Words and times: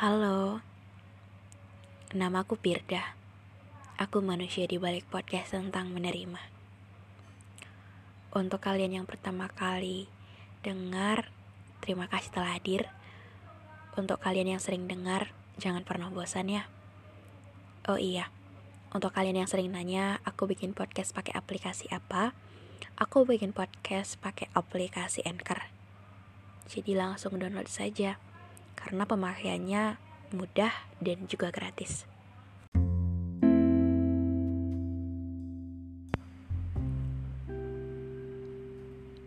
Halo, 0.00 0.64
namaku 2.16 2.56
Pirda. 2.56 3.20
Aku 4.00 4.24
manusia 4.24 4.64
di 4.64 4.80
balik 4.80 5.04
podcast 5.12 5.52
tentang 5.52 5.92
menerima. 5.92 6.40
Untuk 8.32 8.64
kalian 8.64 8.96
yang 8.96 9.04
pertama 9.04 9.52
kali 9.52 10.08
dengar, 10.64 11.28
terima 11.84 12.08
kasih 12.08 12.32
telah 12.32 12.56
hadir. 12.56 12.88
Untuk 13.92 14.24
kalian 14.24 14.56
yang 14.56 14.62
sering 14.64 14.88
dengar, 14.88 15.36
jangan 15.60 15.84
pernah 15.84 16.08
bosan 16.08 16.48
ya. 16.48 16.64
Oh 17.84 18.00
iya, 18.00 18.32
untuk 18.96 19.12
kalian 19.12 19.44
yang 19.44 19.52
sering 19.52 19.68
nanya, 19.68 20.24
aku 20.24 20.48
bikin 20.48 20.72
podcast 20.72 21.12
pakai 21.12 21.36
aplikasi 21.36 21.92
apa? 21.92 22.32
Aku 22.96 23.28
bikin 23.28 23.52
podcast 23.52 24.16
pakai 24.16 24.48
aplikasi 24.56 25.20
Anchor. 25.28 25.68
Jadi 26.72 26.96
langsung 26.96 27.36
download 27.36 27.68
saja 27.68 28.16
karena 28.80 29.04
pemakaiannya 29.04 29.82
mudah 30.32 30.72
dan 31.02 31.26
juga 31.28 31.52
gratis. 31.52 32.06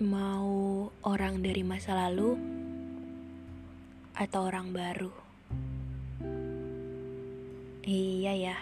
Mau 0.00 0.90
orang 1.06 1.40
dari 1.40 1.62
masa 1.64 1.96
lalu 1.96 2.36
atau 4.14 4.40
orang 4.46 4.68
baru? 4.74 5.12
Iya 7.84 8.32
ya. 8.32 8.56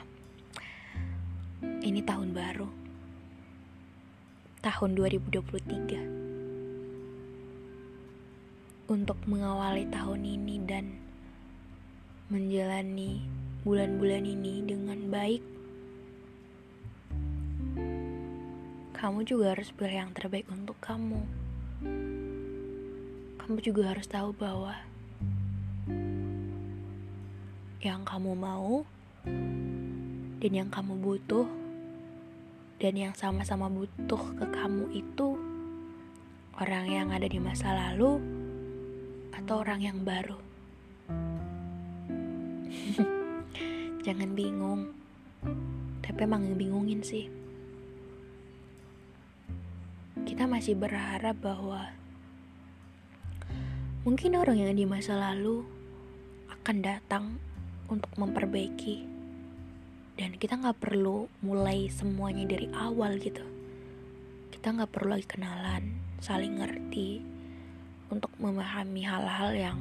Ini 1.62 2.00
tahun 2.02 2.34
baru. 2.34 2.68
Tahun 4.62 4.90
2023 4.94 6.21
untuk 8.92 9.16
mengawali 9.24 9.88
tahun 9.88 10.20
ini 10.20 10.56
dan 10.68 10.92
menjalani 12.28 13.24
bulan-bulan 13.64 14.28
ini 14.28 14.60
dengan 14.68 15.08
baik. 15.08 15.40
Kamu 18.92 19.24
juga 19.24 19.56
harus 19.56 19.72
pilih 19.72 19.96
yang 19.96 20.12
terbaik 20.12 20.44
untuk 20.52 20.76
kamu. 20.84 21.24
Kamu 23.40 23.56
juga 23.64 23.96
harus 23.96 24.04
tahu 24.04 24.36
bahwa 24.36 24.76
yang 27.80 28.04
kamu 28.04 28.36
mau 28.36 28.84
dan 30.38 30.52
yang 30.52 30.68
kamu 30.68 31.00
butuh 31.00 31.48
dan 32.76 32.94
yang 32.94 33.16
sama-sama 33.16 33.72
butuh 33.72 34.22
ke 34.36 34.46
kamu 34.52 34.86
itu 34.94 35.34
orang 36.60 36.86
yang 36.86 37.08
ada 37.10 37.26
di 37.26 37.42
masa 37.42 37.74
lalu 37.74 38.41
atau 39.32 39.64
orang 39.64 39.80
yang 39.80 39.98
baru. 40.04 40.38
Jangan 44.06 44.30
bingung. 44.36 44.92
Tapi 46.04 46.20
emang 46.22 46.54
bingungin 46.54 47.00
sih. 47.00 47.26
Kita 50.22 50.44
masih 50.46 50.76
berharap 50.78 51.40
bahwa 51.40 51.92
mungkin 54.02 54.34
orang 54.34 54.58
yang 54.58 54.74
di 54.74 54.86
masa 54.86 55.14
lalu 55.14 55.62
akan 56.50 56.76
datang 56.82 57.24
untuk 57.86 58.10
memperbaiki 58.18 59.06
dan 60.16 60.36
kita 60.36 60.58
nggak 60.60 60.78
perlu 60.78 61.30
mulai 61.40 61.88
semuanya 61.88 62.44
dari 62.44 62.68
awal 62.76 63.16
gitu 63.18 63.42
kita 64.52 64.74
nggak 64.78 64.90
perlu 64.92 65.16
lagi 65.16 65.26
kenalan 65.26 65.98
saling 66.22 66.60
ngerti 66.60 67.31
untuk 68.12 68.28
memahami 68.36 69.08
hal-hal 69.08 69.50
yang 69.56 69.78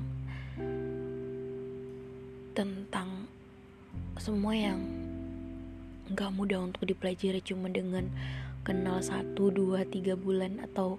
tentang 2.55 3.27
semua 4.15 4.55
yang 4.55 4.79
nggak 6.11 6.31
mudah 6.31 6.63
untuk 6.63 6.87
dipelajari 6.87 7.43
cuma 7.43 7.67
dengan 7.67 8.07
kenal 8.63 9.03
satu 9.03 9.51
dua 9.51 9.83
tiga 9.83 10.15
bulan 10.15 10.63
atau 10.63 10.95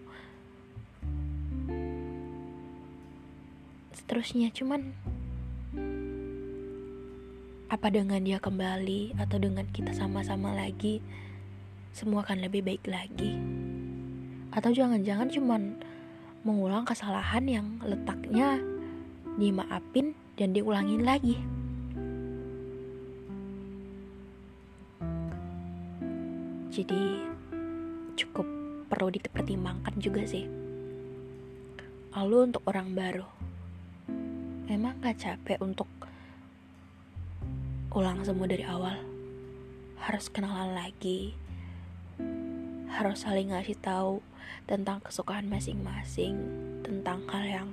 seterusnya. 3.97 4.53
Cuman 4.53 4.93
apa 7.73 7.89
dengan 7.89 8.21
dia 8.21 8.37
kembali 8.37 9.17
atau 9.17 9.41
dengan 9.41 9.65
kita 9.73 9.97
sama-sama 9.97 10.53
lagi 10.53 11.01
semua 11.97 12.25
akan 12.25 12.45
lebih 12.45 12.65
baik 12.65 12.85
lagi. 12.89 13.37
Atau 14.53 14.73
jangan-jangan 14.77 15.33
cuman 15.33 15.92
mengulang 16.43 16.83
kesalahan 16.83 17.47
yang 17.47 17.67
letaknya 17.83 18.59
dimaafin 19.39 20.15
dan 20.35 20.51
diulangin 20.51 21.07
lagi. 21.07 21.39
Jadi 26.73 27.21
cukup 28.19 28.47
perlu 28.89 29.13
dipertimbangkan 29.13 29.95
juga 30.03 30.25
sih. 30.27 30.49
Lalu 32.13 32.53
untuk 32.53 32.63
orang 32.69 32.93
baru 32.93 33.29
memang 34.69 35.01
gak 35.05 35.21
capek 35.21 35.59
untuk 35.61 35.89
ulang 37.93 38.25
semua 38.25 38.49
dari 38.49 38.65
awal? 38.65 38.99
Harus 40.03 40.27
kenalan 40.33 40.75
lagi 40.75 41.39
harus 42.93 43.25
saling 43.25 43.51
ngasih 43.51 43.81
tahu 43.81 44.21
tentang 44.67 45.03
kesukaan 45.03 45.51
masing-masing 45.51 46.39
tentang 46.83 47.23
hal 47.31 47.45
yang 47.45 47.71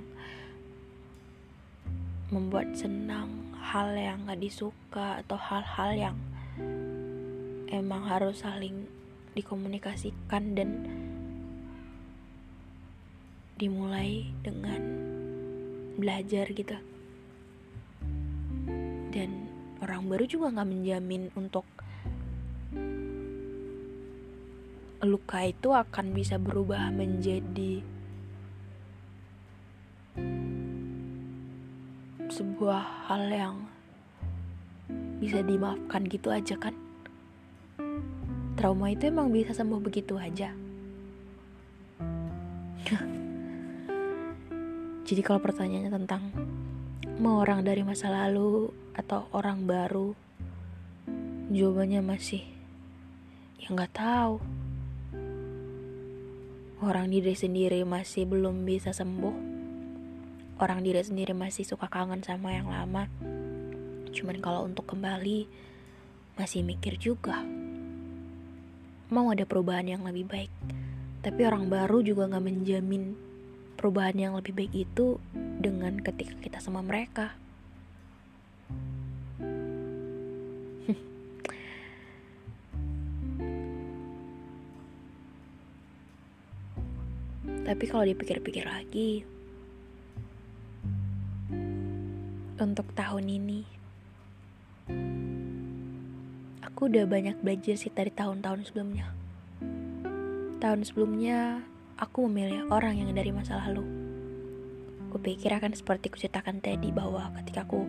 membuat 2.29 2.73
senang 2.77 3.53
hal 3.57 3.93
yang 3.97 4.25
gak 4.29 4.41
disuka 4.41 5.21
atau 5.25 5.37
hal-hal 5.37 5.91
yang 5.97 6.17
emang 7.69 8.05
harus 8.05 8.41
saling 8.41 8.85
dikomunikasikan 9.37 10.57
dan 10.57 10.69
dimulai 13.59 14.25
dengan 14.41 14.81
belajar 15.99 16.47
gitu. 16.49 16.77
Dan 19.09 19.51
orang 19.83 20.07
baru 20.07 20.25
juga 20.25 20.53
nggak 20.55 20.69
menjamin 20.69 21.23
untuk 21.35 21.67
luka 24.99 25.47
itu 25.47 25.71
akan 25.71 26.11
bisa 26.11 26.35
berubah 26.35 26.91
menjadi 26.91 27.79
sebuah 32.27 33.07
hal 33.07 33.23
yang 33.31 33.55
bisa 35.23 35.39
dimaafkan 35.39 36.03
gitu 36.03 36.27
aja 36.31 36.59
kan? 36.59 36.75
Trauma 38.59 38.91
itu 38.91 39.07
emang 39.07 39.31
bisa 39.31 39.55
sembuh 39.55 39.79
begitu 39.79 40.19
aja. 40.19 40.51
Jadi 45.07 45.21
kalau 45.23 45.39
pertanyaannya 45.39 45.95
tentang 45.95 46.27
mau 47.23 47.39
orang 47.39 47.63
dari 47.63 47.87
masa 47.87 48.11
lalu 48.11 48.67
atau 48.99 49.31
orang 49.31 49.63
baru 49.63 50.11
jawabannya 51.49 52.03
masih 52.03 52.43
ya 53.59 53.71
nggak 53.71 53.95
tahu 53.95 54.58
orang 56.79 57.11
diri 57.11 57.35
sendiri 57.35 57.83
masih 57.83 58.23
belum 58.23 58.63
bisa 58.63 58.95
sembuh. 58.95 59.35
Orang 60.63 60.83
diri 60.83 61.03
sendiri 61.03 61.35
masih 61.35 61.67
suka 61.67 61.91
kangen 61.91 62.23
sama 62.23 62.55
yang 62.55 62.71
lama. 62.71 63.11
Cuman 64.15 64.39
kalau 64.39 64.63
untuk 64.63 64.87
kembali 64.87 65.43
masih 66.39 66.63
mikir 66.63 66.95
juga. 66.95 67.43
Mau 69.11 69.27
ada 69.27 69.43
perubahan 69.43 69.91
yang 69.91 70.07
lebih 70.07 70.27
baik. 70.31 70.53
Tapi 71.19 71.41
orang 71.43 71.67
baru 71.67 71.99
juga 71.99 72.31
nggak 72.31 72.45
menjamin 72.47 73.11
perubahan 73.75 74.15
yang 74.15 74.33
lebih 74.39 74.55
baik 74.55 74.73
itu 74.87 75.19
dengan 75.35 75.99
ketika 75.99 76.35
kita 76.39 76.59
sama 76.63 76.79
mereka. 76.79 77.35
Tapi 87.69 87.85
kalau 87.85 88.01
dipikir-pikir 88.01 88.65
lagi, 88.65 89.21
untuk 92.59 92.91
tahun 92.91 93.29
ini 93.29 93.61
aku 96.65 96.91
udah 96.91 97.05
banyak 97.07 97.39
belajar 97.39 97.79
sih 97.79 97.93
dari 97.93 98.11
tahun-tahun 98.11 98.67
sebelumnya 98.67 99.07
tahun 100.59 100.83
sebelumnya 100.83 101.63
aku 101.95 102.27
memilih 102.27 102.67
orang 102.67 102.99
yang 102.99 103.15
dari 103.15 103.31
masa 103.31 103.63
lalu 103.63 103.87
kupikir 105.09 105.55
akan 105.55 105.71
seperti 105.71 106.11
kuceritakan 106.11 106.59
tadi 106.59 106.91
bahwa 106.91 107.31
ketika 107.41 107.63
aku 107.63 107.87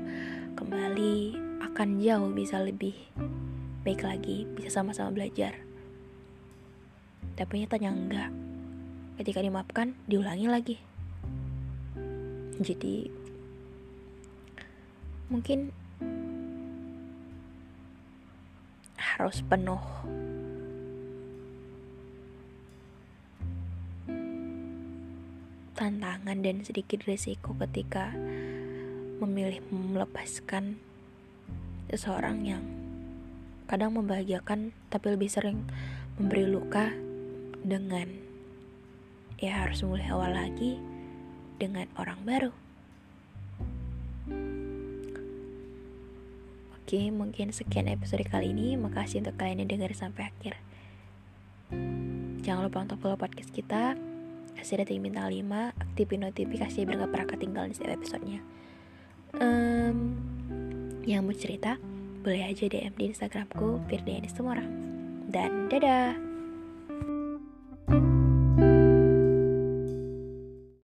kembali 0.54 1.36
akan 1.70 2.00
jauh 2.00 2.32
bisa 2.32 2.56
lebih 2.64 2.96
baik 3.84 4.00
lagi, 4.04 4.48
bisa 4.56 4.72
sama-sama 4.72 5.12
belajar. 5.12 5.56
Tapi 7.36 7.64
nyatanya 7.64 7.90
enggak. 7.92 8.30
Ketika 9.20 9.44
dimaafkan, 9.44 9.92
diulangi 10.08 10.48
lagi. 10.48 10.76
Jadi 12.56 13.04
mungkin 15.28 15.68
harus 18.96 19.44
penuh 19.44 19.76
tantangan 25.76 26.40
dan 26.40 26.64
sedikit 26.64 27.04
risiko 27.04 27.52
ketika 27.60 28.16
memilih 29.20 29.60
melepaskan 29.68 30.80
seseorang 31.92 32.48
yang 32.48 32.64
kadang 33.68 33.92
membahagiakan 33.92 34.72
tapi 34.88 35.12
lebih 35.12 35.28
sering 35.28 35.68
memberi 36.16 36.48
luka 36.48 36.88
dengan 37.60 38.29
ya 39.40 39.64
harus 39.66 39.80
mulai 39.82 40.06
awal 40.12 40.36
lagi 40.36 40.76
dengan 41.56 41.88
orang 41.96 42.20
baru. 42.22 42.52
Oke, 46.80 47.08
mungkin 47.08 47.54
sekian 47.54 47.88
episode 47.88 48.26
kali 48.28 48.52
ini. 48.52 48.76
Makasih 48.76 49.24
untuk 49.24 49.38
kalian 49.40 49.64
yang 49.64 49.70
dengar 49.70 49.92
sampai 49.96 50.28
akhir. 50.28 50.60
Jangan 52.44 52.66
lupa 52.66 52.84
untuk 52.84 52.98
follow 53.00 53.16
podcast 53.16 53.52
kita 53.54 53.94
kasih 54.60 54.84
rating 54.84 55.00
bintang 55.00 55.32
5 55.32 55.72
aktifin 55.72 56.20
notifikasi 56.20 56.84
biar 56.84 57.00
gak 57.00 57.12
pernah 57.16 57.28
ketinggalan 57.32 57.72
setiap 57.72 57.96
episodenya 57.96 58.44
um, 59.40 60.20
yang 61.08 61.24
mau 61.24 61.32
cerita 61.32 61.80
boleh 62.20 62.44
aja 62.44 62.68
DM 62.68 62.92
di 62.92 63.04
Instagramku 63.08 63.80
Firdiani 63.88 64.28
Semora 64.28 64.64
dan 65.32 65.72
dadah 65.72 66.29